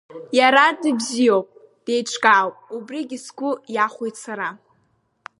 Иара 0.39 0.65
дыбзиоуп, 0.81 1.47
деиҿкаауп, 1.85 2.55
убригь 2.75 3.15
сгәы 3.25 3.51
иахәоит 3.75 4.15
сара. 4.23 4.49